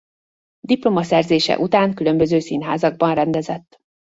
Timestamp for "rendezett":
3.15-3.77